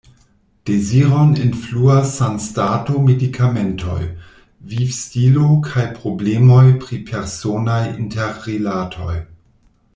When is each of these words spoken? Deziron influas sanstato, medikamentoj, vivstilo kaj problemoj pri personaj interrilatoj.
Deziron 0.67 1.27
influas 1.47 2.13
sanstato, 2.21 2.95
medikamentoj, 3.11 3.99
vivstilo 4.73 5.45
kaj 5.69 5.85
problemoj 6.01 6.65
pri 6.87 7.03
personaj 7.13 7.81
interrilatoj. 8.01 9.17